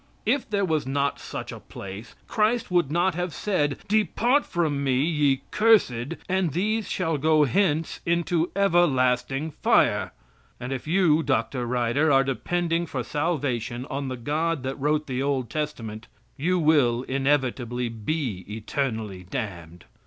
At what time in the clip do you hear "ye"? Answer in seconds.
5.03-5.41